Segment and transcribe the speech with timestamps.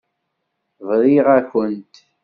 [0.87, 1.93] Briɣ-akent.